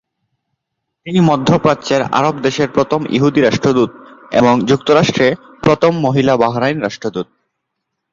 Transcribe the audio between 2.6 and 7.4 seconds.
প্রথম ইহুদি রাষ্ট্রদূত, এবং যুক্তরাষ্ট্রে প্রথম মহিলা বাহরাইন রাষ্ট্রদূত।